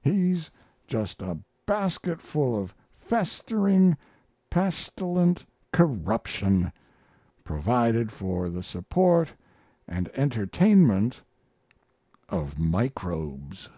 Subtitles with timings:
[0.00, 0.50] He's
[0.88, 3.96] just a basketful of festering,
[4.50, 6.72] pestilent corruption,
[7.44, 9.32] provided for the support
[9.86, 11.22] and entertainment
[12.28, 13.68] of microbes.